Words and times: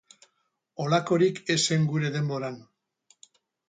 Holakorik 0.85 1.43
ez 1.57 1.59
zen 1.71 1.87
gure 1.93 2.13
denboran. 2.19 2.63